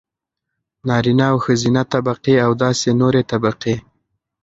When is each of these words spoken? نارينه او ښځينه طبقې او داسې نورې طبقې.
نارينه 0.87 1.25
او 1.31 1.37
ښځينه 1.45 1.81
طبقې 1.93 2.35
او 2.45 2.51
داسې 2.63 2.89
نورې 3.01 3.21
طبقې. 3.31 3.75